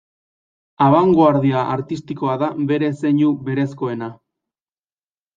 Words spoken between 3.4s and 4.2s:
berezkoena.